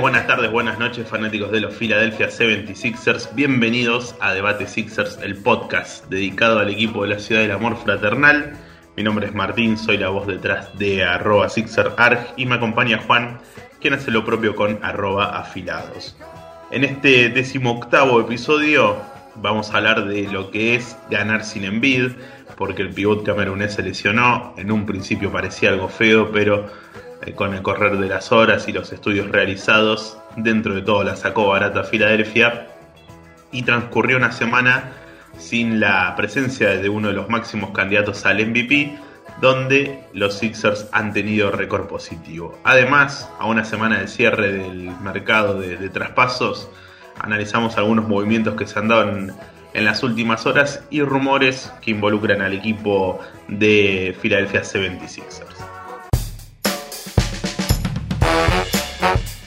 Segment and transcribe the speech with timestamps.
[0.00, 3.34] buenas tardes, buenas noches, fanáticos de los Philadelphia 76ers.
[3.34, 8.52] Bienvenidos a Debate Sixers, el podcast dedicado al equipo de la ciudad del amor fraternal.
[8.94, 13.38] Mi nombre es Martín, soy la voz detrás de arroba SixerArg y me acompaña Juan,
[13.80, 16.14] quien hace lo propio con arroba afilados.
[16.70, 18.98] En este decimoctavo episodio
[19.36, 22.12] vamos a hablar de lo que es ganar sin envid,
[22.58, 24.52] porque el pivot camerunés se lesionó.
[24.58, 26.66] En un principio parecía algo feo, pero
[27.34, 31.48] con el correr de las horas y los estudios realizados, dentro de todo la sacó
[31.48, 32.68] barata Filadelfia
[33.50, 34.92] y transcurrió una semana
[35.38, 38.98] sin la presencia de uno de los máximos candidatos al MVP,
[39.40, 42.58] donde los Sixers han tenido récord positivo.
[42.64, 46.70] Además, a una semana del cierre del mercado de, traspasos,
[47.18, 49.32] analizamos algunos movimientos que se han dado en,
[49.74, 55.75] en, las últimas horas y rumores que involucran al equipo de Philadelphia 76ers.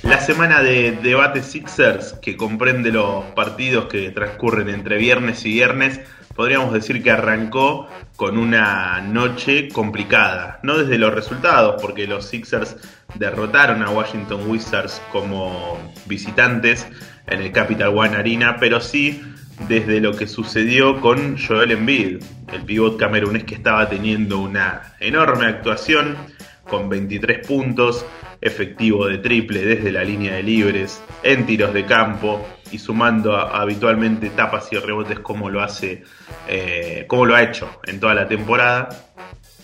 [0.09, 6.01] La semana de debate Sixers, que comprende los partidos que transcurren entre viernes y viernes,
[6.35, 10.59] podríamos decir que arrancó con una noche complicada.
[10.63, 12.75] No desde los resultados, porque los Sixers
[13.13, 16.87] derrotaron a Washington Wizards como visitantes
[17.27, 19.21] en el Capital One Arena, pero sí
[19.67, 25.45] desde lo que sucedió con Joel Embiid, el pivot camerunés que estaba teniendo una enorme
[25.45, 26.17] actuación
[26.63, 28.05] con 23 puntos,
[28.41, 34.29] efectivo de triple desde la línea de libres, en tiros de campo y sumando habitualmente
[34.29, 36.03] tapas y rebotes como lo hace,
[36.47, 38.89] eh, como lo ha hecho en toda la temporada,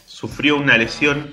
[0.06, 1.32] sufrió una lesión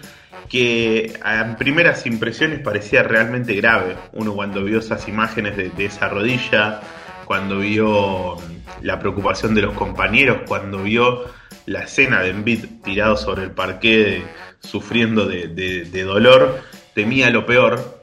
[0.48, 3.96] que en primeras impresiones parecía realmente grave.
[4.12, 6.80] Uno cuando vio esas imágenes de, esa rodilla,
[7.24, 8.36] cuando vio
[8.82, 11.24] la preocupación de los compañeros, cuando vio
[11.64, 14.22] la escena de Embiid tirado sobre el parqué
[14.60, 16.60] sufriendo de dolor,
[16.94, 18.00] temía lo peor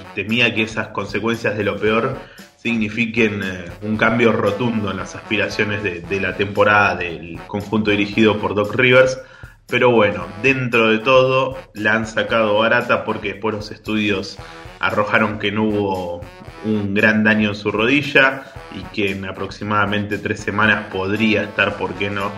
[0.00, 2.16] y temía que esas consecuencias de lo peor
[2.56, 8.54] signifiquen eh, un cambio rotundo en las aspiraciones de, la temporada del conjunto dirigido por
[8.54, 9.18] Doc Rivers.
[9.66, 14.36] Pero bueno, dentro de todo la han sacado barata porque después los estudios
[14.80, 16.20] arrojaron que no hubo
[16.64, 18.42] un gran daño en su rodilla
[18.74, 22.30] y que en aproximadamente tres semanas podría estar, ¿por qué no?,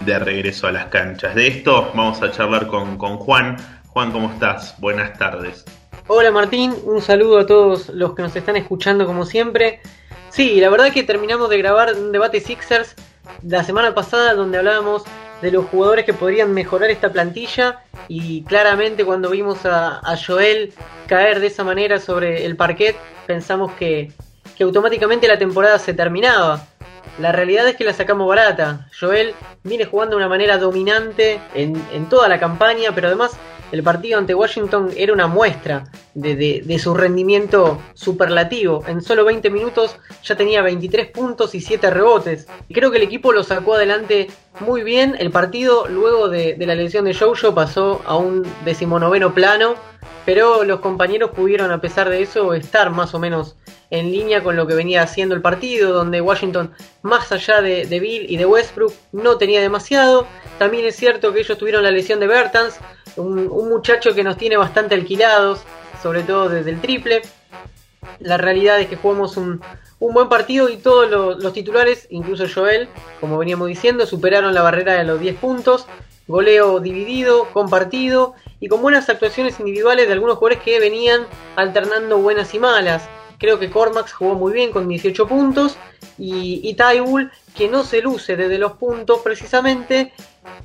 [0.00, 1.34] de regreso a las canchas.
[1.34, 3.56] De esto vamos a charlar con, con Juan,
[3.92, 4.76] Juan, ¿cómo estás?
[4.78, 5.64] Buenas tardes.
[6.06, 9.80] Hola Martín, un saludo a todos los que nos están escuchando como siempre.
[10.28, 12.94] Sí, la verdad que terminamos de grabar un debate Sixers
[13.42, 15.02] la semana pasada donde hablábamos
[15.42, 20.72] de los jugadores que podrían mejorar esta plantilla y claramente cuando vimos a, Joel
[21.08, 22.96] caer de esa manera sobre el parquet
[23.26, 24.12] pensamos que,
[24.56, 26.64] que automáticamente la temporada se terminaba.
[27.18, 28.88] La realidad es que la sacamos barata.
[28.98, 29.34] Joel
[29.64, 33.36] viene jugando de una manera dominante en, en toda la campaña, pero además
[33.72, 38.82] el partido ante Washington era una muestra de, su rendimiento superlativo.
[38.86, 42.46] En solo 20 minutos ya tenía 23 puntos y 7 rebotes.
[42.68, 44.28] Y creo que el equipo lo sacó adelante
[44.60, 45.14] muy bien.
[45.18, 49.74] El partido, luego de, la lesión de Jojo, pasó a un decimonoveno plano.
[50.26, 53.56] Pero los compañeros pudieron, a pesar de eso, estar más o menos
[53.90, 56.72] en línea con lo que venía haciendo el partido, donde Washington,
[57.02, 60.26] más allá de, de Bill y de Westbrook, no tenía demasiado.
[60.58, 62.78] También es cierto que ellos tuvieron la lesión de Bertans,
[63.16, 65.60] un, muchacho que nos tiene bastante alquilados,
[66.02, 67.22] sobre todo desde el triple.
[68.18, 69.60] La realidad es que jugamos un,
[69.98, 72.88] buen partido y todos los, titulares, incluso Joel,
[73.20, 75.86] como veníamos diciendo, superaron la barrera de los 10 puntos.
[76.26, 82.54] Goleo dividido, compartido y con buenas actuaciones individuales de algunos jugadores que venían alternando buenas
[82.54, 83.08] y malas.
[83.38, 85.76] Creo que Cormax jugó muy bien con 18 puntos
[86.18, 86.74] y, y
[87.54, 90.12] que no se luce desde los puntos precisamente,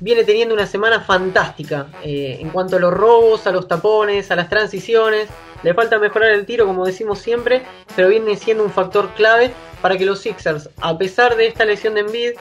[0.00, 4.36] viene teniendo una semana fantástica eh, en cuanto a los robos, a los tapones, a
[4.36, 5.28] las transiciones.
[5.62, 7.62] Le falta mejorar el tiro, como decimos siempre,
[7.94, 11.94] pero viene siendo un factor clave para que los Sixers, a pesar de esta lesión
[11.94, 12.32] de Embiid,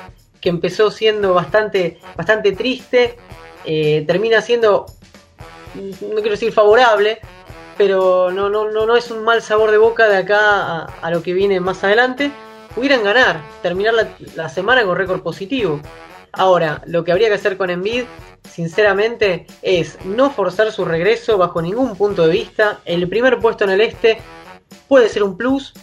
[0.41, 3.17] que empezó siendo bastante, bastante triste,
[3.65, 4.85] eh, termina siendo,
[5.73, 7.19] no quiero decir favorable,
[7.77, 11.21] pero no, no, no, no es un mal sabor de boca de acá a, lo
[11.23, 12.31] que viene más adelante.
[12.75, 13.93] Pudieran ganar, terminar
[14.35, 15.79] la, semana con récord positivo.
[16.33, 18.03] Ahora, lo que habría que hacer con Envid,
[18.43, 22.81] sinceramente, es no forzar su regreso bajo ningún punto de vista.
[22.83, 24.17] El primer puesto en el este
[24.89, 25.73] puede ser un plus.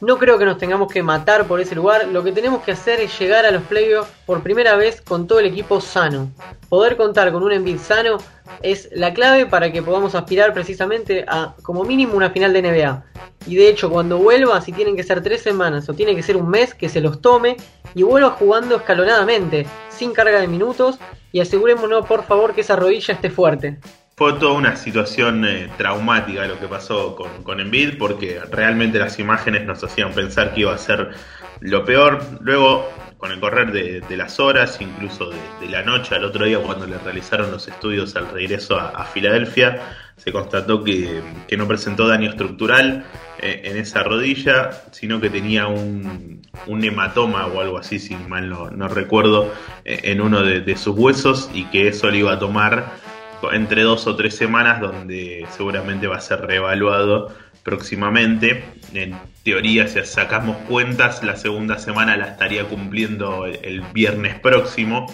[0.00, 2.08] No creo que nos tengamos que matar por ese lugar.
[2.08, 5.40] Lo que tenemos que hacer es llegar a los playoffs por primera vez con todo
[5.40, 6.30] el equipo sano.
[6.70, 8.16] Poder contar con un Envid sano
[8.62, 13.04] es la clave para que podamos aspirar precisamente a como mínimo una final de NBA.
[13.46, 16.38] Y de hecho, cuando vuelva, si tienen que ser tres semanas o tiene que ser
[16.38, 17.58] un mes, que se los tome
[17.94, 20.98] y vuelva jugando escalonadamente, sin carga de minutos.
[21.30, 23.78] Y asegurémonos, por favor, que esa rodilla esté fuerte.
[24.20, 29.18] Fue toda una situación eh, traumática lo que pasó con, con Embiid, porque realmente las
[29.18, 31.12] imágenes nos hacían pensar que iba a ser
[31.60, 32.22] lo peor.
[32.42, 32.86] Luego,
[33.16, 36.98] con el correr de, las horas, incluso de, la noche al otro día, cuando le
[36.98, 39.80] realizaron los estudios al regreso a, Filadelfia,
[40.18, 41.22] se constató que,
[41.56, 43.06] no presentó daño estructural
[43.38, 48.88] eh, en esa rodilla, sino que tenía un, hematoma o algo así, si mal no,
[48.88, 49.50] recuerdo,
[49.86, 53.09] eh, en uno de sus huesos y que eso le iba a tomar
[53.52, 58.64] entre dos o tres semanas donde seguramente va a ser reevaluado próximamente.
[58.94, 65.06] En teoría, si sacamos cuentas, la segunda semana la estaría cumpliendo el, viernes próximo.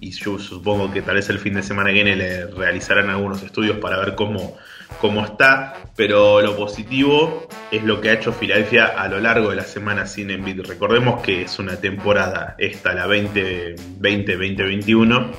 [0.00, 3.42] Y yo supongo que tal vez el fin de semana que viene le realizarán algunos
[3.42, 4.56] estudios para ver cómo,
[5.00, 5.74] cómo está.
[5.96, 10.06] Pero lo positivo es lo que ha hecho Filadelfia a lo largo de la semana
[10.06, 10.66] sin Embiid.
[10.66, 15.32] Recordemos que es una temporada, esta, la 2020-2021,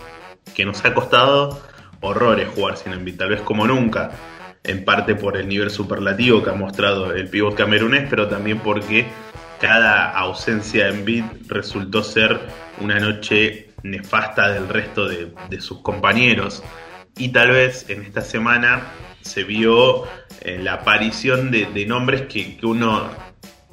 [0.54, 1.69] que nos ha costado
[2.02, 4.12] horrores jugar sin Embiid, tal vez como nunca,
[4.64, 9.06] en parte por el nivel superlativo que ha mostrado el pivot camerunés, pero también porque
[9.60, 12.40] cada ausencia de Embiid resultó ser
[12.80, 16.64] una noche nefasta del resto de, sus compañeros.
[17.18, 18.84] Y tal vez en esta semana
[19.22, 20.06] se vio
[20.42, 23.10] eh, la aparición de, nombres que, uno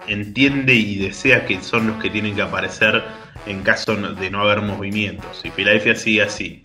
[0.08, 3.02] entiende y desea que son los que tienen que aparecer
[3.46, 5.43] en caso de no haber movimientos.
[5.44, 6.64] Y Filadelfia sigue así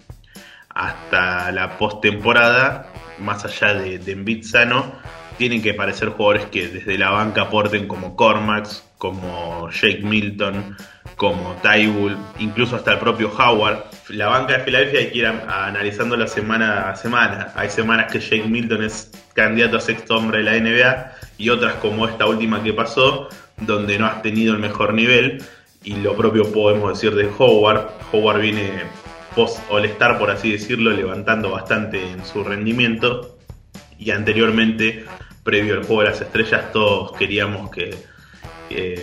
[0.73, 4.94] hasta la postemporada, más allá de, de sano,
[5.38, 10.77] tienen que parecer jugadores que desde la banca aporten como Cormax, como Jake Milton,
[11.15, 13.85] como Tybull, incluso hasta el propio Howard.
[14.09, 17.51] La banca de Filadelfia hay que ir analizándola semana a semana.
[17.56, 21.74] Hay semanas que Jake Milton es candidato a sexto hombre de la NBA y otras
[21.75, 25.44] como esta última que pasó, donde no has tenido el mejor nivel.
[25.83, 27.89] Y lo propio podemos decir de Howard.
[28.12, 28.83] Howard viene
[29.35, 33.37] post All-Star, por así decirlo, levantando bastante en su rendimiento.
[33.97, 35.05] Y anteriormente,
[35.43, 37.95] previo al juego de las estrellas, todos queríamos que,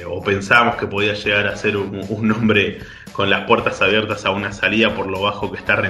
[0.07, 2.79] o pensábamos que podía llegar a ser un, hombre
[3.13, 5.81] con las puertas abiertas a una salida por lo bajo que está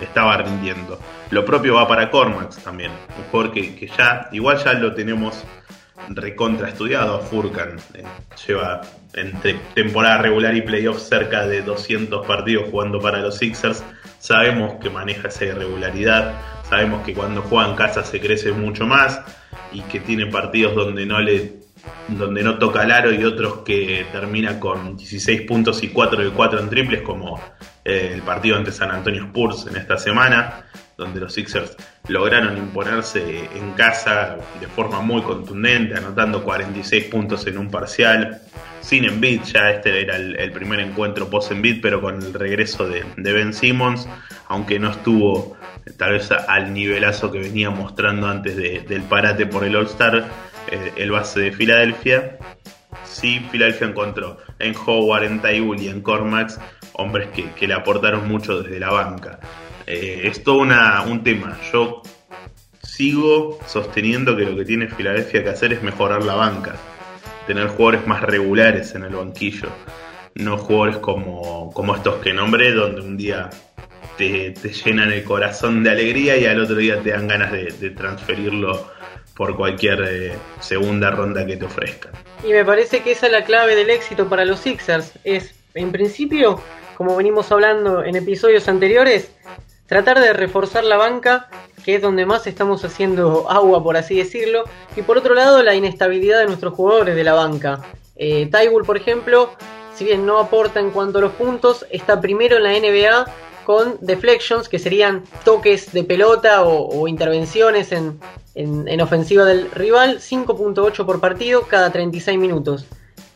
[0.00, 0.98] estaba rindiendo.
[1.30, 5.44] Lo propio va para Cormax también, un jugador que, que ya, igual ya lo tenemos
[6.08, 7.78] recontra estudiado Furkan.
[7.94, 8.04] Eh,
[8.46, 8.82] lleva
[9.14, 13.84] entre temporada regular y playoffs cerca de 200 partidos jugando para los Sixers.
[14.18, 16.34] Sabemos que maneja esa irregularidad,
[16.68, 19.20] sabemos que cuando juega en casa se crece mucho más
[19.72, 21.62] y que tiene partidos donde no le
[22.06, 26.30] donde no toca el aro y otros que termina con 16 puntos y 4 de
[26.30, 27.40] 4 en triples como
[27.84, 30.64] eh, el partido ante San Antonio Spurs en esta semana
[30.96, 31.76] donde los Sixers
[32.08, 38.40] lograron imponerse en casa de forma muy contundente, anotando 46 puntos en un parcial,
[38.80, 43.04] sin Embiid, ya este era el, primer encuentro post Embiid, pero con el regreso de,
[43.16, 44.08] Ben Simmons,
[44.48, 45.56] aunque no estuvo
[45.96, 50.24] tal vez al nivelazo que venía mostrando antes del parate por el All-Star,
[50.70, 52.38] eh, el base de Filadelfia.
[53.04, 56.58] Sí, Filadelfia encontró en Howard, en Tybull y en Cormax
[56.94, 59.38] hombres que le aportaron mucho desde la banca.
[59.92, 61.58] Eh, es todo un tema.
[61.70, 62.00] Yo
[62.82, 66.76] sigo sosteniendo que lo que tiene Filadelfia que hacer es mejorar la banca,
[67.46, 69.68] tener jugadores más regulares en el banquillo,
[70.34, 73.50] no jugadores como, como estos que nombré, donde un día
[74.16, 78.90] te, llenan el corazón de alegría y al otro día te dan ganas de, transferirlo
[79.36, 82.12] por cualquier eh, segunda ronda que te ofrezcan.
[82.42, 85.12] Y me parece que esa es la clave del éxito para los Sixers.
[85.22, 86.62] Es, en principio,
[86.96, 89.30] como venimos hablando en episodios anteriores,
[89.92, 91.50] tratar de reforzar la banca,
[91.84, 94.64] que es donde más estamos haciendo agua, por así decirlo,
[94.96, 97.82] y por otro lado la inestabilidad de nuestros jugadores de la banca.
[98.16, 98.50] Eh,
[98.86, 99.50] por ejemplo,
[99.94, 103.26] si bien no aporta en cuanto a los puntos, está primero en la NBA
[103.66, 108.18] con deflections, que serían toques de pelota o, intervenciones en,
[108.54, 112.86] en, ofensiva del rival, 5.8 por partido cada 36 minutos.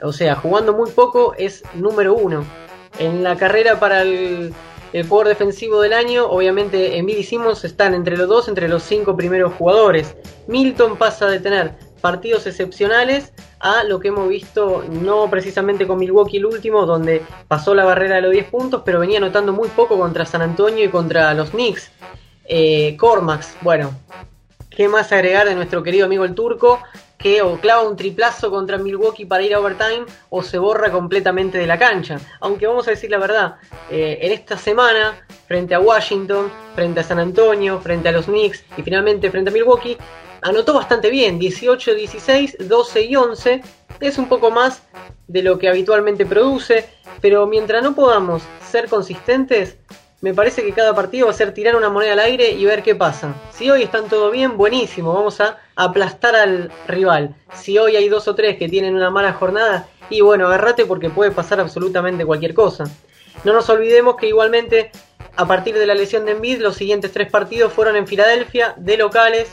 [0.02, 2.46] O sea, jugando muy poco es número uno.
[2.98, 4.54] En la carrera para el
[4.96, 8.82] el jugador defensivo del año, obviamente Embiid y Simmons están entre los dos, entre los
[8.82, 10.16] cinco primeros jugadores.
[10.46, 16.38] Milton pasa de tener partidos excepcionales a lo que hemos visto, no precisamente con Milwaukee
[16.38, 19.98] el último, donde pasó la barrera de los 10 puntos, pero venía anotando muy poco
[19.98, 21.90] contra San Antonio y contra los Knicks.
[22.46, 23.92] Eh, Cormax, bueno,
[24.70, 26.80] ¿qué más agregar de nuestro querido amigo el turco?
[27.18, 31.58] Que o clava un triplazo contra Milwaukee para ir a overtime o se borra completamente
[31.58, 32.18] de la cancha.
[32.40, 33.56] Aunque vamos a decir la verdad,
[33.90, 38.64] eh, en esta semana, frente a Washington, frente a San Antonio, frente a los Knicks
[38.76, 39.96] y finalmente frente a Milwaukee,
[40.42, 43.62] anotó bastante bien, 18, 16, 12 y 11.
[44.00, 44.82] Es un poco más
[45.26, 46.88] de lo que habitualmente produce,
[47.20, 49.76] pero mientras no podamos ser consistentes,
[50.20, 52.82] me parece que cada partido va a ser tirar una moneda al aire y ver
[52.82, 53.34] qué pasa.
[53.50, 57.34] Si hoy están todo bien, buenísimo, vamos a aplastar al rival.
[57.54, 61.10] Si hoy hay dos o tres que tienen una mala jornada, y bueno, agarrate porque
[61.10, 62.84] puede pasar absolutamente cualquier cosa.
[63.44, 64.90] No nos olvidemos que igualmente
[65.36, 68.96] a partir de la lesión de Embiid, los siguientes tres partidos fueron en Filadelfia, de
[68.96, 69.48] locales,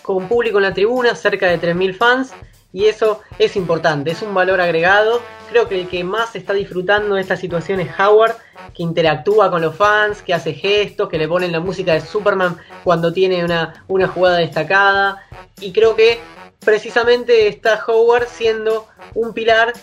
[0.00, 2.32] con público en la tribuna, cerca de 3.000 fans,
[2.72, 5.20] y eso es importante, es un valor agregado.
[5.50, 8.36] Creo que el que más está disfrutando de esta situación es Howard,
[8.74, 12.56] que interactúa con los fans, que hace gestos, que le ponen la música de Superman
[12.82, 15.22] cuando tiene una, una jugada destacada.
[15.60, 16.18] Y creo que
[16.64, 19.74] precisamente está Howard siendo un pilar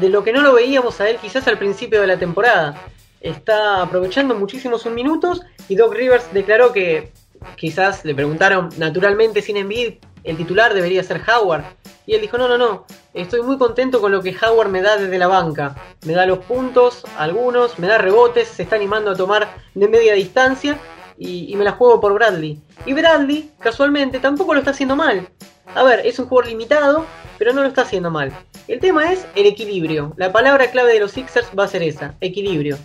[0.00, 2.80] de lo que no lo veíamos a él quizás al principio de la temporada.
[3.20, 7.12] Está aprovechando muchísimo sus minutos y Doc Rivers declaró que
[7.56, 11.64] quizás le preguntaron naturalmente sin envidia el titular debería ser Howard.
[12.06, 14.96] Y él dijo, no, no, no, estoy muy contento con lo que Howard me da
[14.96, 15.76] desde la banca.
[16.04, 20.14] Me da los puntos, algunos, me da rebotes, se está animando a tomar de media
[20.14, 20.78] distancia
[21.20, 22.58] y, me la juego por Bradley.
[22.86, 25.28] Y Bradley, casualmente, tampoco lo está haciendo mal.
[25.74, 27.06] A ver, es un jugador limitado,
[27.38, 28.32] pero no lo está haciendo mal.
[28.66, 30.14] El tema es el equilibrio.
[30.16, 32.78] La palabra clave de los Sixers va a ser esa, equilibrio.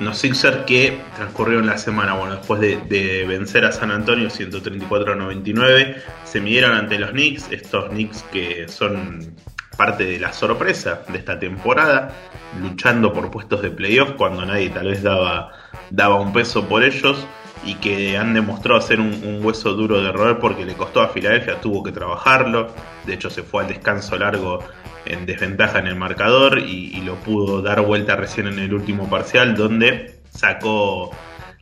[0.00, 5.16] Los Sixers que transcurrieron la semana, bueno, después de, vencer a San Antonio 134 a
[5.16, 9.34] 99, se midieron ante los Knicks, estos Knicks que son
[9.76, 12.12] parte de la sorpresa de esta temporada,
[12.60, 15.52] luchando por puestos de playoff cuando nadie tal vez daba,
[15.90, 17.26] daba un peso por ellos
[17.64, 21.60] y que han demostrado ser un, hueso duro de roer porque le costó a Filadelfia,
[21.60, 22.68] tuvo que trabajarlo,
[23.06, 24.60] de hecho se fue al descanso largo
[25.04, 29.56] en desventaja en el marcador y, lo pudo dar vuelta recién en el último parcial
[29.56, 31.10] donde sacó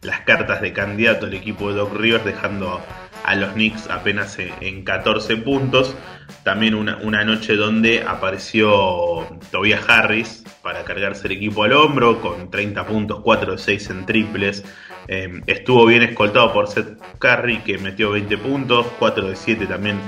[0.02, 2.80] las cartas de candidato al equipo de Doc Rivers dejando
[3.24, 5.94] a los Knicks apenas en 14 puntos.
[6.42, 12.50] También una, una, noche donde apareció Tobias Harris para cargarse el equipo al hombro con
[12.50, 14.64] 30 puntos, 4 de 6 en triples.
[15.08, 19.98] Em, estuvo bien escoltado por Seth Curry que metió 20 puntos, 4 de 7 también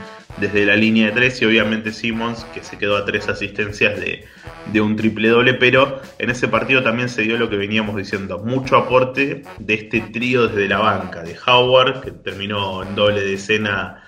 [0.40, 4.80] desde la línea de 3 y obviamente Simmons que se quedó a 3 asistencias de,
[4.80, 8.76] un triple doble, pero en ese partido también se dio lo que veníamos diciendo, mucho
[8.76, 14.04] aporte de este trío desde la banca, de Howard que terminó en doble decena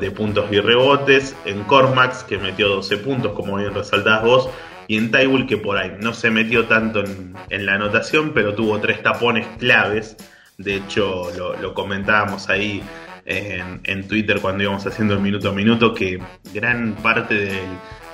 [0.00, 4.48] de puntos y rebotes, en Cormax que metió 12 puntos como bien resaltás vos,
[4.88, 8.78] y en Tywell que por ahí no se metió tanto en, la anotación, pero tuvo
[8.80, 10.16] tres tapones claves,
[10.58, 12.82] de hecho lo comentábamos ahí
[13.26, 16.20] en, Twitter cuando íbamos haciendo el minuto a minuto que
[16.54, 17.34] gran parte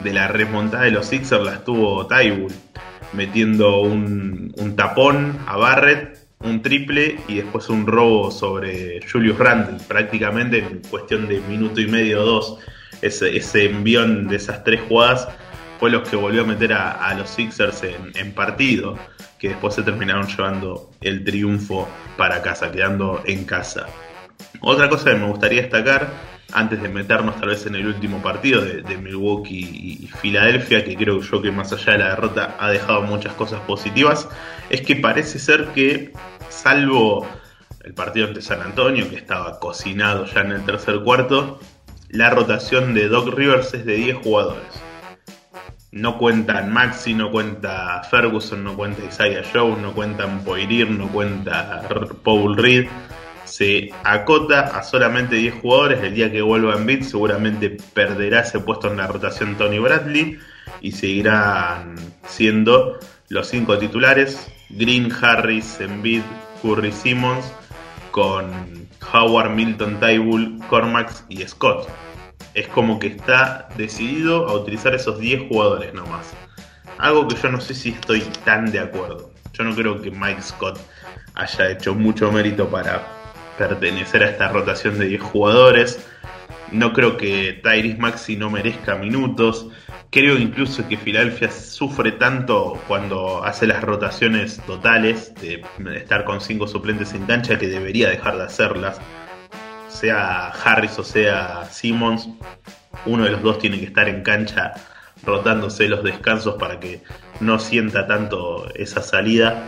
[0.00, 2.52] de, la remontada de los Sixers la estuvo Tybull,
[3.12, 10.58] metiendo un, tapón a Barrett, un triple y después un robo sobre Julius Randle, prácticamente
[10.58, 12.58] en cuestión de minuto y medio o dos.
[13.00, 15.28] Ese envión de esas tres jugadas
[15.82, 18.96] fue los que volvió a meter a, los Sixers en, en, partido,
[19.36, 23.88] que después se terminaron llevando el triunfo para casa, quedando en casa.
[24.60, 26.08] Otra cosa que me gustaría destacar,
[26.52, 31.20] antes de meternos tal vez en el último partido de, Milwaukee y Filadelfia, que creo
[31.20, 34.28] yo que más allá de la derrota ha dejado muchas cosas positivas,
[34.70, 36.12] es que parece ser que,
[36.48, 37.26] salvo
[37.82, 41.58] el partido ante San Antonio, que estaba cocinado ya en el tercer cuarto,
[42.08, 44.91] la rotación de Doc Rivers es de 10 jugadores.
[45.92, 51.86] No cuentan Maxi, no cuenta Ferguson, no cuenta Isaiah Jones, no cuentan Poirier, no cuenta
[52.24, 52.88] Paul Reed
[53.52, 56.02] se acota a solamente 10 jugadores.
[56.02, 60.38] El día que vuelva en bit seguramente perderá ese puesto en la rotación Tony Bradley
[60.80, 61.96] y seguirán
[62.26, 64.50] siendo los 5 titulares.
[64.70, 66.22] Green, Harris, Embiid,
[66.62, 67.44] Curry, Simmons
[68.10, 71.86] con Howard, Milton, Tybull, Cormax y Scott.
[72.54, 76.32] Es como que está decidido a utilizar esos 10 jugadores nomás.
[76.98, 79.30] Algo que yo no sé si estoy tan de acuerdo.
[79.52, 80.78] Yo no creo que Mike Scott
[81.34, 83.06] haya hecho mucho mérito para
[83.58, 86.06] pertenecer a esta rotación de 10 jugadores.
[86.70, 89.68] No creo que Tyrese Maxi no merezca minutos.
[90.10, 95.64] Creo incluso que Filadelfia sufre tanto cuando hace las rotaciones totales de
[95.96, 99.00] estar con 5 suplentes en cancha que debería dejar de hacerlas.
[99.92, 102.28] Sea Harris o sea Simmons,
[103.06, 104.72] uno de los dos tiene que estar en cancha
[105.24, 107.02] rotándose los descansos para que
[107.40, 109.64] no sienta tanto esa salida.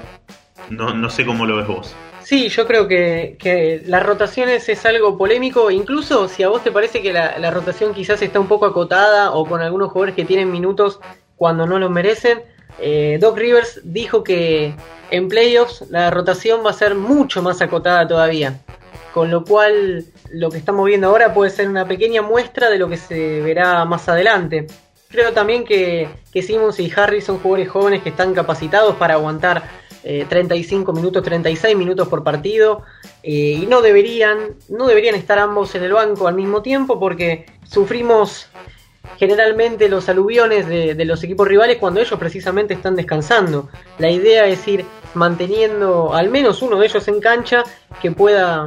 [0.71, 1.95] No, no sé cómo lo ves vos.
[2.25, 6.73] Sí, yo creo que, que, las rotaciones es algo polémico, incluso si a vos te
[6.73, 10.50] parece que la, rotación quizás está un poco acotada o con algunos jugadores que tienen
[10.50, 11.00] minutos
[11.37, 12.43] cuando no los merecen.
[12.81, 14.75] Eh, Doc Rivers dijo que
[15.11, 18.59] en playoffs la rotación va a ser mucho más acotada todavía,
[19.14, 22.88] con lo cual lo que estamos viendo ahora puede ser una pequeña muestra de lo
[22.88, 24.66] que se verá más adelante.
[25.09, 29.62] Creo también que, que Simmons y Harris son jugadores jóvenes que están capacitados para aguantar
[30.02, 32.83] 35 eh, minutos, 36 minutos por partido
[33.23, 37.47] eh, y no deberían, no deberían estar ambos en el banco al mismo tiempo porque
[37.62, 38.49] sufrimos
[39.16, 43.68] generalmente los aluviones de, de, los equipos rivales cuando ellos precisamente están descansando.
[43.99, 47.62] La idea es ir manteniendo al menos uno de ellos en cancha
[48.02, 48.66] que pueda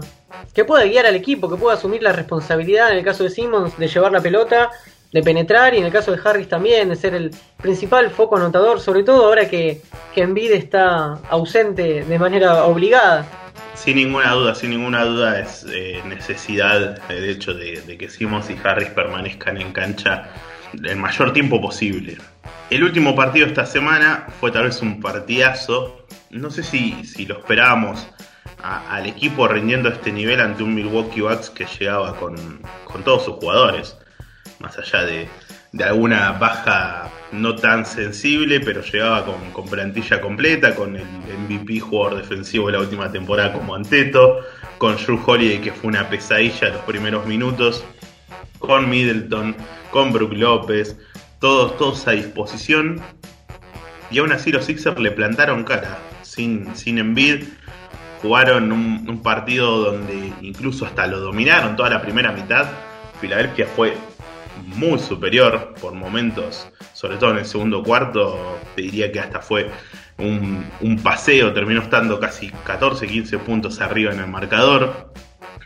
[0.54, 3.78] que pueda guiar al equipo, que pueda asumir la responsabilidad en el caso de Simmons
[3.78, 4.72] de llevar la pelota
[5.12, 7.32] de penetrar y en el caso de Harris también de ser el
[7.62, 9.82] principal foco anotador, sobre todo ahora que,
[10.14, 13.26] que está ausente de manera obligada.
[13.74, 18.58] Sin ninguna duda, sin ninguna duda es eh, necesidad el hecho de, que Simmons y
[18.62, 20.30] Harris permanezcan en cancha
[20.74, 22.18] el mayor tiempo posible.
[22.70, 26.06] El último partido esta semana fue tal vez un partidazo.
[26.32, 28.08] No sé si, si lo esperábamos
[28.64, 32.36] al equipo rindiendo este nivel ante un Milwaukee Bucks que llegaba con,
[32.86, 33.98] con todos sus jugadores
[34.60, 35.30] más allá de,
[35.84, 42.68] alguna baja no tan sensible, pero llegaba con, plantilla completa, con el MVP jugador defensivo
[42.68, 44.40] de la última temporada como Anteto,
[44.78, 47.84] con Drew Holiday que fue una pesadilla los primeros minutos,
[48.60, 49.56] con Middleton,
[49.92, 50.98] con Brook López,
[51.40, 53.00] todos, todos a disposición.
[54.10, 56.98] Y aún así los Sixers le plantaron cara, sin, sin.
[58.28, 62.68] Jugaron un, partido donde incluso hasta lo dominaron toda la primera mitad.
[63.22, 63.96] Filadelfia fue
[64.66, 69.72] muy superior por momentos, sobre todo en el segundo cuarto, te diría que hasta fue
[70.18, 75.14] un, paseo, terminó estando casi 14, 15 puntos arriba en el marcador.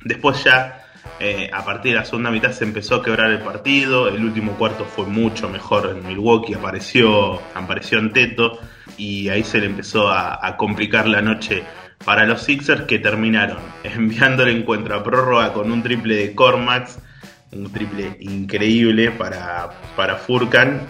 [0.04, 0.86] Después ya,
[1.20, 4.52] eh, a partir de la segunda mitad se empezó a quebrar el partido, el último
[4.52, 8.60] cuarto fue mucho mejor en Milwaukee, apareció, apareció en Teto
[8.98, 11.64] y ahí se le empezó a complicar la noche
[12.06, 17.00] para los Sixers que terminaron enviando el encuentro a prórroga con un triple de Cormax
[17.52, 20.82] un triple increíble para, para Furkan,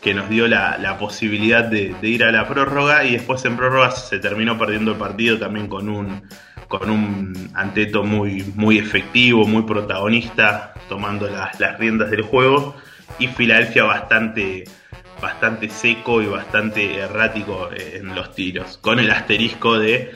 [0.00, 4.18] que nos dio la, posibilidad de, ir a la prórroga y después en prórroga se
[4.18, 6.22] terminó perdiendo el partido también con un
[6.68, 12.74] con un Anteto muy, muy efectivo, muy protagonista, tomando las, las riendas del juego,
[13.20, 14.64] y Filadelfia bastante,
[15.22, 20.14] bastante seco y bastante errático en los tiros, con el asterisco de eh,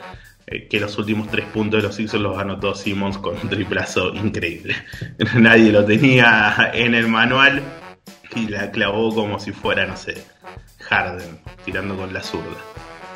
[0.69, 4.75] que los últimos tres puntos de los Sixers los anotó Simmons con un triplazo increíble.
[5.37, 7.63] Nadie lo tenía en el manual
[8.35, 10.25] y la clavó como si fuera, no sé,
[10.81, 12.59] Harden, tirando con la zurda.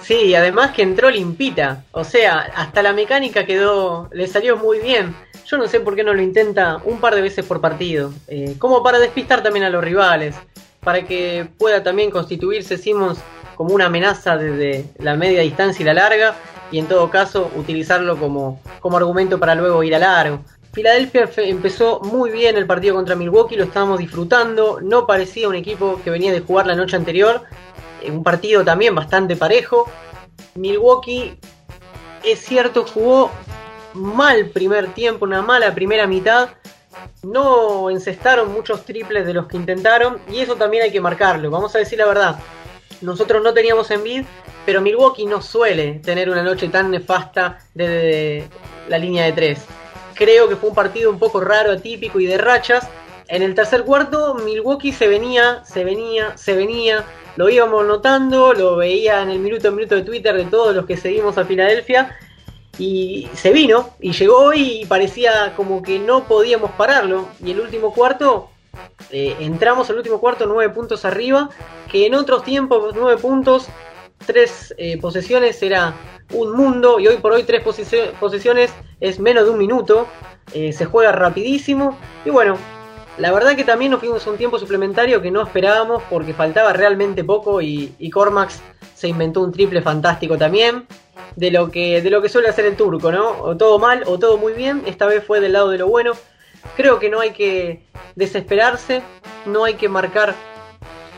[0.02, 1.84] Sí, y además que entró limpita.
[1.92, 4.10] O sea, hasta la mecánica quedó.
[4.12, 5.14] le salió muy bien.
[5.46, 8.12] Yo no sé por qué no lo intenta un par de veces por partido.
[8.28, 10.36] Eh, como para despistar también a los rivales.
[10.80, 13.18] Para que pueda también constituirse Simmons
[13.56, 16.34] como una amenaza desde la media distancia y la larga
[16.74, 20.40] y en todo caso utilizarlo como, como argumento para luego ir a largo.
[20.72, 26.00] Filadelfia empezó muy bien el partido contra Milwaukee, lo estábamos disfrutando, no parecía un equipo
[26.02, 27.42] que venía de jugar la noche anterior,
[28.02, 29.88] eh, un partido también bastante parejo.
[30.56, 31.38] Milwaukee,
[32.24, 33.30] es cierto, jugó
[33.92, 36.48] mal primer tiempo, una mala primera mitad,
[37.22, 41.72] no encestaron muchos triples de los que intentaron y eso también hay que marcarlo, vamos
[41.76, 42.40] a decir la verdad.
[43.00, 44.24] Nosotros no teníamos envid,
[44.64, 48.48] pero Milwaukee no suele tener una noche tan nefasta desde
[48.88, 49.64] la línea de tres.
[50.14, 52.88] Creo que fue un partido un poco raro, atípico y de rachas.
[53.26, 57.04] En el tercer cuarto, Milwaukee se venía, se venía, se venía.
[57.36, 60.86] Lo íbamos notando, lo veía en el minuto a minuto de Twitter de todos los
[60.86, 62.16] que seguimos a Filadelfia.
[62.78, 67.28] Y se vino, y llegó y parecía como que no podíamos pararlo.
[67.44, 68.50] Y el último cuarto,
[69.10, 71.50] eh, entramos al último cuarto nueve puntos arriba,
[71.90, 73.68] que en otros tiempos nueve puntos
[74.26, 75.94] tres eh, posesiones era
[76.32, 77.62] un mundo y hoy por hoy tres
[78.18, 80.06] posesiones es menos de un minuto,
[80.52, 82.56] eh, se juega rapidísimo y bueno,
[83.18, 87.22] la verdad que también nos fuimos un tiempo suplementario que no esperábamos porque faltaba realmente
[87.22, 88.60] poco y, y, Cormax
[88.94, 90.86] se inventó un triple fantástico también.
[91.36, 93.28] De lo, que, de lo que suele hacer el turco, ¿no?
[93.40, 94.82] O todo mal o todo muy bien.
[94.86, 96.12] Esta vez fue del lado de lo bueno.
[96.76, 99.02] Creo que no hay que desesperarse,
[99.46, 100.34] no hay que marcar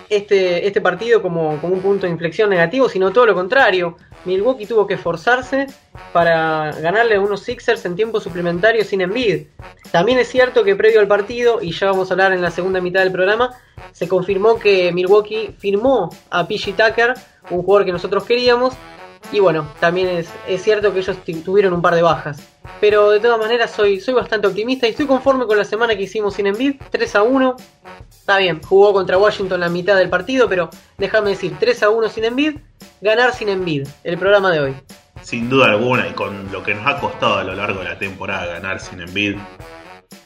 [0.09, 3.97] este, este partido como, un punto de inflexión negativo, sino todo lo contrario.
[4.25, 5.67] Milwaukee tuvo que esforzarse
[6.13, 9.47] para ganarle a unos Sixers en tiempo suplementario sin envid.
[9.93, 12.81] También es cierto que previo al partido, y ya vamos a hablar en la segunda
[12.81, 13.55] mitad del programa,
[13.93, 17.15] se confirmó que Milwaukee firmó a PG Tucker,
[17.51, 18.75] un jugador que nosotros queríamos,
[19.33, 22.41] y bueno, también es, es cierto que ellos tuvieron un par de bajas.
[22.81, 26.03] Pero de todas maneras soy, soy bastante optimista y estoy conforme con la semana que
[26.03, 27.57] hicimos sin Envid, 3 a 1.
[28.11, 32.09] Está bien, jugó contra Washington la mitad del partido, pero déjame decir, 3 a 1
[32.09, 32.57] sin Envid,
[33.01, 34.75] ganar sin Envid, el programa de hoy.
[35.23, 37.99] Sin duda alguna, y con lo que nos ha costado a lo largo de la
[37.99, 39.37] temporada ganar sin Envid,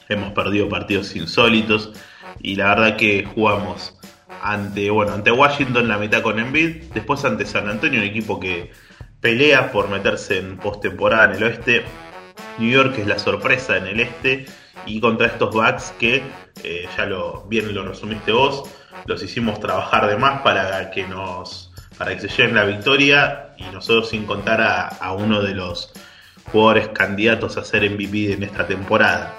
[0.09, 1.91] hemos perdido partidos insólitos
[2.39, 3.97] y la verdad que jugamos
[4.41, 8.71] ante, bueno, ante Washington la mitad con Envid, después ante San Antonio, un equipo que
[9.21, 11.85] pelea por meterse en postemporada en el oeste.
[12.57, 14.45] New York es la sorpresa en el este
[14.85, 16.23] y contra estos Bucks que
[16.63, 18.69] eh, ya lo bien lo resumiste vos,
[19.05, 23.63] los hicimos trabajar de más para que nos para que se lleven la victoria y
[23.65, 25.91] nosotros sin contar a, uno de los
[26.51, 29.35] jugadores candidatos a ser MVP en esta temporada.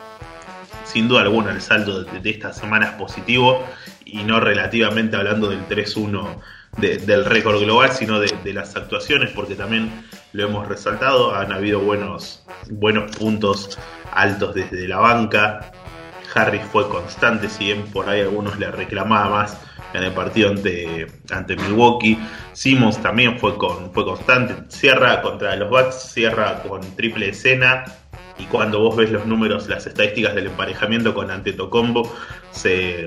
[0.84, 3.66] Sin duda alguna el saldo de, esta semana es positivo
[4.04, 6.38] y no relativamente hablando del 3-1
[6.78, 9.90] del récord global, sino de, las actuaciones, porque también
[10.32, 13.78] lo hemos resaltado, han habido buenos, buenos puntos
[14.12, 15.72] altos desde la banca.
[16.34, 19.58] Harris fue constante, si bien por ahí algunos le reclamaba más
[19.92, 22.18] en el partido ante, ante Milwaukee.
[22.52, 24.54] Simmons también fue, con, fue constante.
[24.68, 27.84] Cierra contra los Bucks, cierra con triple escena.
[28.38, 32.10] Y cuando vos ves los números, las estadísticas del emparejamiento con Antetokounmpo,
[32.50, 33.06] se,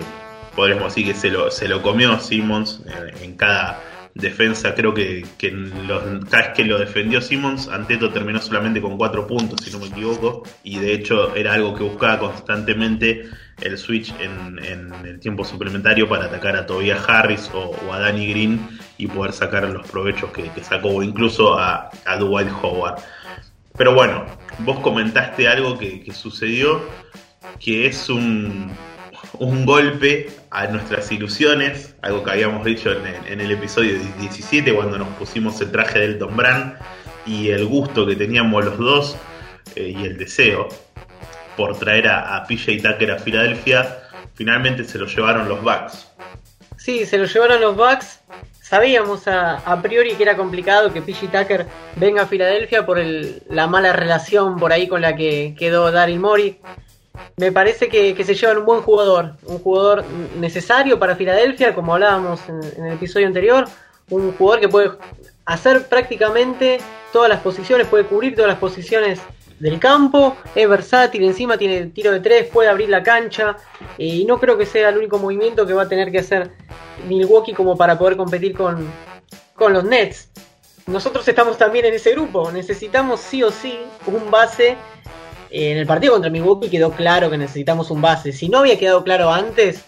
[0.56, 2.82] podríamos decir que se lo, se lo comió Simmons
[3.22, 3.82] en cada
[4.16, 9.28] defensa, creo que, que los, cada que lo defendió Simmons, Anteto terminó solamente con cuatro
[9.28, 13.30] puntos, si no me equivoco, y de hecho era algo que buscaba constantemente
[13.62, 14.58] el switch en,
[15.06, 19.64] el tiempo suplementario para atacar a Tobias Harris o, a Danny Green y poder sacar
[19.66, 23.02] los provechos que, sacó, o incluso a, a Dwight Howard.
[23.78, 24.26] Pero bueno,
[24.60, 26.82] vos comentaste algo que sucedió,
[27.60, 28.72] que es un,
[29.40, 35.08] un golpe a nuestras ilusiones, algo que habíamos dicho en el, episodio 17 cuando nos
[35.10, 36.78] pusimos el traje del Tom Brand
[37.26, 39.18] y el gusto que teníamos los dos
[39.76, 40.70] eh, y el deseo
[41.58, 44.00] por traer a, PJ Tucker a Filadelfia,
[44.34, 46.12] finalmente se lo llevaron los Bucks.
[46.78, 48.20] Sí, se lo llevaron los Bucks.
[48.62, 53.94] Sabíamos a, priori que era complicado que PJ Tucker venga a Filadelfia por la mala
[53.94, 56.60] relación por ahí con la que quedó Daryl Mori
[57.38, 60.04] me parece que, se llevan un buen jugador, un jugador
[60.38, 63.66] necesario para Filadelfia, como hablábamos en, el episodio anterior,
[64.10, 64.92] un jugador que puede
[65.46, 66.80] hacer prácticamente
[67.12, 69.22] todas las posiciones, puede cubrir todas las posiciones
[69.60, 73.56] del campo, es versátil, encima tiene tiro de tres, puede abrir la cancha
[73.98, 76.52] y no creo que sea el único movimiento que va a tener que hacer
[77.08, 78.86] Milwaukee como para poder competir con,
[79.56, 80.30] con los Nets.
[80.88, 84.78] Nosotros estamos también en ese grupo, necesitamos sí o sí un base
[85.56, 88.34] en el partido contra Milwaukee quedó claro que necesitamos un base.
[88.34, 89.86] Si no había quedado claro antes,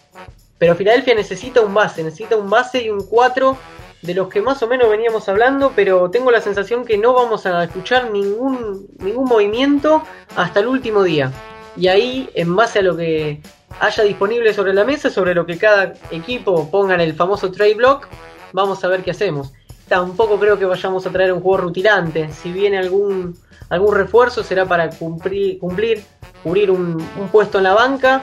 [0.57, 3.57] pero Filadelfia necesita un base, necesita un base y un 4
[4.01, 7.45] de los que más o menos veníamos hablando, pero tengo la sensación que no vamos
[7.45, 10.03] a escuchar ningún, ningún movimiento
[10.37, 11.33] hasta el último día.
[11.75, 13.41] Y ahí, en base a lo que
[13.81, 17.75] haya disponible sobre la mesa, sobre lo que cada equipo ponga en el famoso trade
[17.75, 18.07] block,
[18.53, 19.51] vamos a ver qué hacemos.
[19.87, 22.31] Tampoco creo que vayamos a traer un juego rutilante.
[22.31, 23.37] Si viene algún
[23.69, 26.03] algún refuerzo será para cumplir, cumplir
[26.43, 26.97] cubrir un,
[27.31, 28.21] puesto en la banca,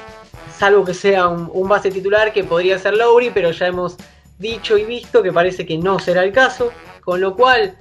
[0.57, 3.97] salvo que sea un, base titular que podría ser Lowry, pero ya hemos
[4.39, 6.73] dicho y visto que parece que no será el caso,
[7.03, 7.77] con lo cual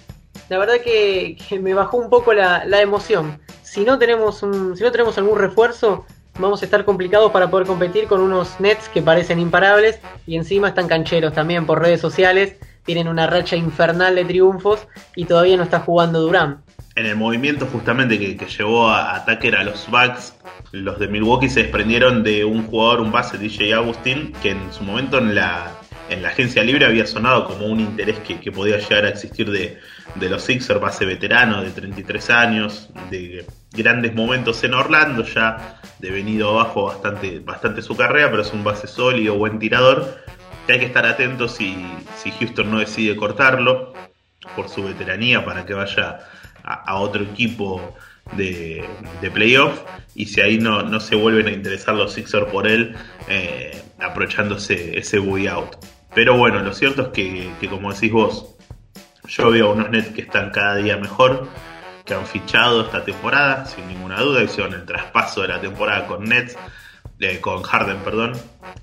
[0.50, 3.40] la verdad que, me bajó un poco la, emoción.
[3.62, 6.06] Si no, tenemos un, si no tenemos algún refuerzo,
[6.38, 10.70] vamos a estar complicados para poder competir con unos Nets que parecen imparables y encima
[10.70, 15.64] están cancheros también por redes sociales, tienen una racha infernal de triunfos y todavía no
[15.64, 16.62] está jugando Durán.
[16.96, 20.36] En el movimiento justamente que, llevó a, Tucker a los Bucks,
[20.72, 24.84] los de Milwaukee se desprendieron de un jugador, un base, DJ Agustin, que en su
[24.84, 25.72] momento en la,
[26.10, 29.80] en la agencia libre había sonado como un interés que, podía llegar a existir de,
[30.30, 36.50] los Sixers, base veterano de 33 años, de grandes momentos en Orlando, ya de venido
[36.50, 40.24] abajo bastante, bastante su carrera, pero es un base sólido, buen tirador,
[40.66, 41.86] que hay que estar atentos si,
[42.18, 43.94] si Houston no decide cortarlo
[44.56, 46.20] por su veteranía para que vaya
[46.64, 47.96] a, otro equipo
[48.34, 48.86] de,
[49.22, 49.82] de, playoff
[50.16, 52.96] y si ahí no, no, se vuelven a interesar los Sixers por él,
[53.28, 55.76] eh, aprovechándose ese buy out.
[56.14, 58.56] Pero bueno, lo cierto es que, como decís vos,
[59.28, 61.48] yo veo unos Nets que están cada día mejor,
[62.06, 66.26] que han fichado esta temporada, sin ninguna duda, hicieron el traspaso de la temporada con
[66.26, 66.56] Nets,
[67.24, 68.34] eh, con Harden, perdón,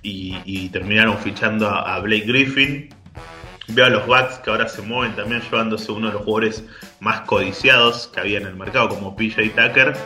[0.03, 2.89] y, terminaron fichando a Blake Griffin,
[3.73, 6.65] Veo a los Bucks que ahora se mueven también llevándose uno de los jugadores
[6.99, 9.97] más codiciados que había en el mercado como PJ Tucker.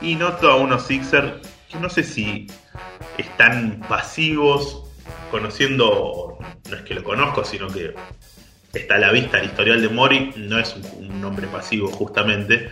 [0.00, 1.32] Y noto a unos Sixers
[1.68, 2.46] que no sé si
[3.18, 4.84] están pasivos,
[5.30, 6.38] conociendo,
[6.70, 7.94] no es que lo conozco, sino que
[8.72, 12.70] está a la vista el historial de Mori, no es un, hombre pasivo justamente.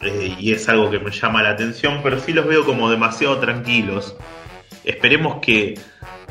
[0.00, 3.38] Eh, y es algo que me llama la atención, pero sí los veo como demasiado
[3.38, 4.16] tranquilos.
[4.84, 5.74] Esperemos que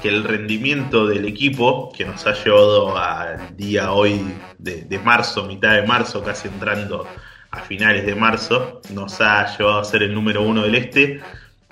[0.02, 4.22] que el rendimiento del equipo, que nos ha llevado al día hoy
[4.60, 7.08] de, marzo, mitad de marzo, casi entrando
[7.50, 11.20] a finales de marzo, nos ha llevado a ser el número uno del este,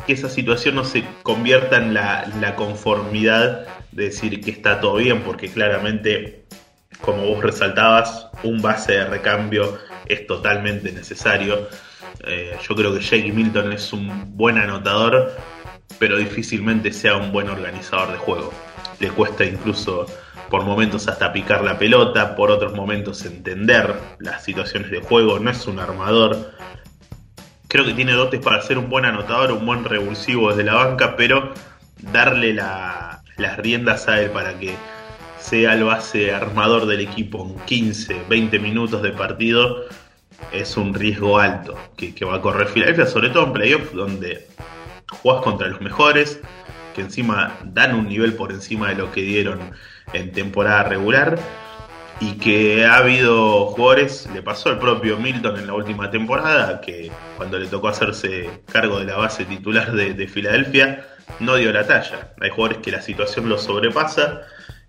[0.08, 5.22] que esa situación no se convierta en la, conformidad de decir que está todo bien,
[5.22, 6.46] porque claramente
[7.02, 9.78] como vos resaltabas, un base de recambio
[10.08, 11.68] es totalmente necesario.
[12.26, 15.36] Eh, yo creo que Jake Milton es un buen anotador,
[16.00, 18.54] pero difícilmente sea un buen organizador de juego.
[19.00, 20.08] Le cuesta incluso
[20.50, 25.50] por momentos hasta picar la pelota, por otros momentos entender las situaciones de juego, no
[25.50, 26.54] es un armador.
[27.68, 31.16] Creo que tiene dotes para ser un buen anotador, un buen revulsivo desde la banca,
[31.16, 31.54] pero
[32.12, 34.76] darle las riendas a él para que
[35.40, 39.86] sea el base armador del equipo en 15, 20 minutos de partido,
[40.52, 44.48] es un riesgo alto que, va a correr Filadelfia, sobre todo en playoffs donde
[45.10, 46.40] jugás contra los mejores,
[46.94, 49.60] que encima dan un nivel por encima de lo que dieron
[50.14, 51.38] en temporada regular
[52.20, 57.12] y que ha habido jugadores, le pasó al propio Milton en la última temporada, que
[57.36, 61.06] cuando le tocó hacerse cargo de la base titular de, Filadelfia,
[61.42, 62.34] no dio la talla.
[62.40, 64.44] Hay jugadores que la situación los sobrepasa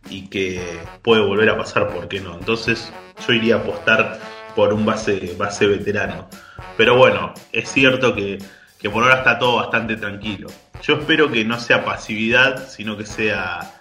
[0.08, 0.60] y que
[1.02, 2.34] puede volver a pasar, ¿por qué no?
[2.38, 2.92] Entonces
[3.26, 4.20] yo iría a apostar
[4.56, 6.28] por un base, base veterano.
[6.76, 8.38] Pero bueno, es cierto que,
[8.80, 10.48] que por ahora está todo bastante tranquilo.
[10.82, 13.72] Yo espero que no sea pasividad, sino que sea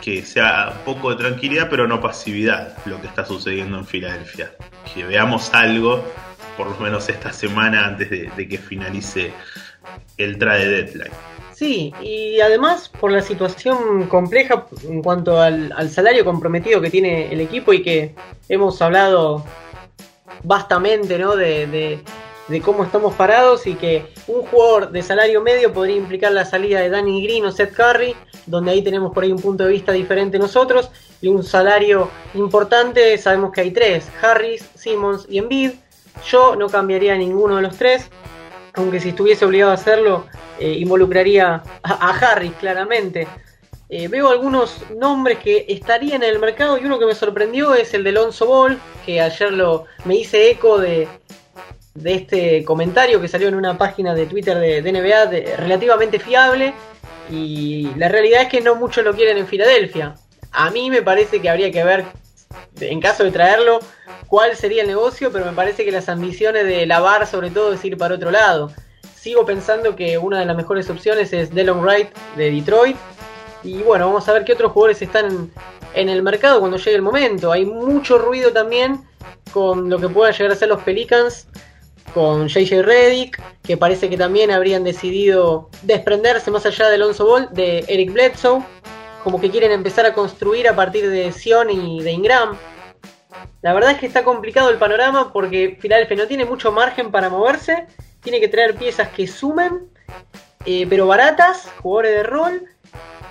[0.00, 4.52] que sea poco de tranquilidad, pero no pasividad lo que está sucediendo en Filadelfia.
[4.92, 6.02] Que veamos algo,
[6.56, 9.32] por lo menos esta semana, antes de, que finalice
[10.16, 11.12] el trade deadline.
[11.54, 17.40] Sí, y además por la situación compleja en cuanto al, salario comprometido que tiene el
[17.40, 18.14] equipo y que
[18.48, 19.44] hemos hablado
[20.42, 21.36] vastamente ¿no?
[21.36, 22.02] de,
[22.48, 26.80] de cómo estamos parados y que un jugador de salario medio podría implicar la salida
[26.80, 28.14] de Danny Green o Seth Curry,
[28.46, 33.18] donde ahí tenemos por ahí un punto de vista diferente nosotros, y un salario importante,
[33.18, 35.72] sabemos que hay tres, Harris, Simmons y Embiid.
[36.28, 38.08] Yo no cambiaría ninguno de los tres,
[38.74, 40.26] aunque si estuviese obligado a hacerlo,
[40.58, 43.26] eh, involucraría a, Harris claramente.
[43.88, 47.94] Eh, veo algunos nombres que estarían en el mercado y uno que me sorprendió es
[47.94, 51.06] el de Alonso Ball, que ayer lo, me hice eco de,
[51.96, 56.74] de este comentario que salió en una página de Twitter de, NBA relativamente fiable
[57.30, 60.14] y la realidad es que no muchos lo quieren en Filadelfia.
[60.52, 62.04] A mí me parece que habría que ver,
[62.80, 63.80] en caso de traerlo,
[64.26, 67.84] cuál sería el negocio, pero me parece que las ambiciones de Lavar sobre todo es
[67.84, 68.72] ir para otro lado.
[69.14, 72.96] Sigo pensando que una de las mejores opciones es Delon Wright de Detroit.
[73.62, 75.50] Y bueno, vamos a ver qué otros jugadores están
[75.94, 77.52] en el mercado cuando llegue el momento.
[77.52, 79.02] Hay mucho ruido también
[79.52, 81.48] con lo que puedan llegar a ser los Pelicans
[82.14, 87.48] con JJ Reddick, que parece que también habrían decidido desprenderse más allá de Alonso Ball
[87.52, 88.62] de Eric Bledsoe,
[89.22, 92.56] como que quieren empezar a construir a partir de Sion y de Ingram.
[93.62, 97.28] La verdad es que está complicado el panorama porque Philadelphia no tiene mucho margen para
[97.28, 97.86] moverse,
[98.20, 99.90] tiene que traer piezas que sumen,
[100.64, 102.64] eh, pero baratas, jugadores de rol,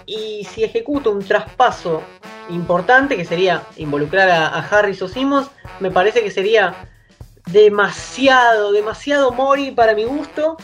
[0.06, 2.02] y si ejecuta un traspaso
[2.50, 6.76] importante, que sería involucrar a, a Harris o Simmons, me parece que sería
[7.48, 10.58] demasiado, demasiado Mori para mi gusto.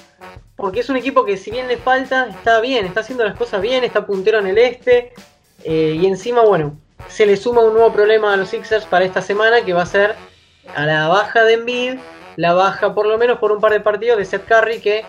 [0.56, 3.62] Porque es un equipo que si bien le falta, está bien, está haciendo las cosas
[3.62, 5.14] bien, está puntero en el este.
[5.64, 6.78] Eh, y encima, bueno,
[7.08, 9.88] se le suma un nuevo problema a los Sixers para esta semana que va a
[9.88, 10.16] ser
[10.76, 12.00] a la baja de Embiid,
[12.36, 15.04] la baja por lo menos por un par de partidos de Seth Curry que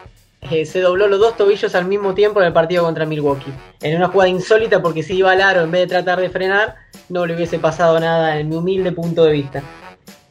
[0.50, 3.52] eh, se dobló los dos tobillos al mismo tiempo en el partido contra Milwaukee.
[3.80, 6.76] En una jugada insólita porque si iba al aro en vez de tratar de frenar,
[7.08, 9.62] no le hubiese pasado nada en mi humilde punto de vista.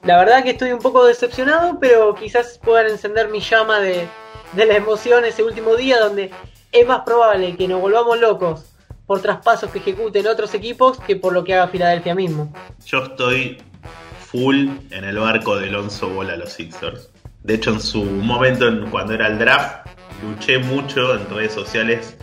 [0.04, 4.08] La verdad que estoy un poco decepcionado, pero quizás puedan encender mi llama de,
[4.56, 6.32] la emoción ese último día donde
[6.71, 8.65] es más probable que nos volvamos locos
[9.06, 12.52] por traspasos que ejecuten otros equipos que por lo que haga Filadelfia mismo.
[12.86, 13.62] Yo estoy
[14.19, 17.10] full en el barco de Alonso Bola a los Sixers.
[17.43, 19.88] De hecho, en su momento, cuando era el draft,
[20.21, 22.15] luché mucho en redes sociales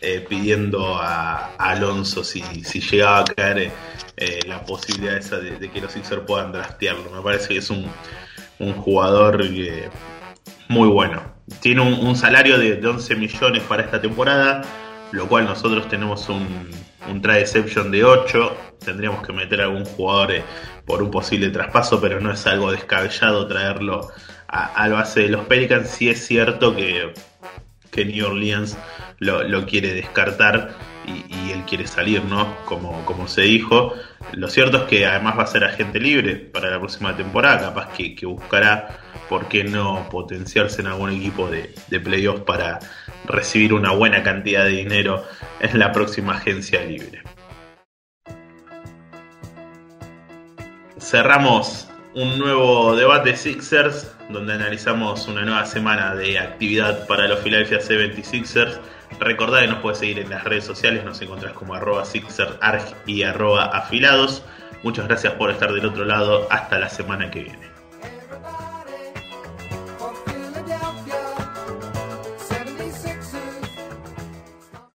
[0.00, 3.70] eh, pidiendo a, Alonso si, si, llegaba a caer
[4.16, 7.08] eh, la posibilidad esa de, que los Sixers puedan draftearlo.
[7.10, 7.88] Me parece que es un,
[8.58, 9.90] jugador eh,
[10.68, 11.22] muy bueno.
[11.60, 14.62] Tiene un, salario de, 11 millones para esta temporada,
[15.12, 16.68] lo cual nosotros tenemos un,
[17.08, 18.56] un trade exception de 8.
[18.84, 20.42] Tendríamos que meter a algún jugador
[20.84, 24.08] por un posible traspaso, pero no es algo descabellado traerlo
[24.48, 25.88] al base de los Pelicans.
[25.88, 27.12] Si es cierto que,
[27.92, 28.76] que New Orleans
[29.18, 30.74] lo, quiere descartar
[31.06, 32.56] y, él quiere salir, ¿no?
[32.64, 33.92] Como, como se dijo.
[34.32, 37.92] Lo cierto es que además va a ser agente libre para la próxima temporada, capaz
[37.92, 42.78] que, buscará, ¿por qué no potenciarse en algún equipo de, de playoffs para
[43.26, 45.24] recibir una buena cantidad de dinero
[45.60, 47.22] en la próxima agencia libre?
[50.98, 57.78] Cerramos un nuevo debate Sixers, donde analizamos una nueva semana de actividad para los Philadelphia
[57.78, 58.80] 76ers
[59.18, 63.22] Recordad que nos puedes seguir en las redes sociales, nos encontrás como arroba sixerarg y
[63.22, 64.42] arroba afilados.
[64.82, 66.46] Muchas gracias por estar del otro lado.
[66.50, 67.71] Hasta la semana que viene.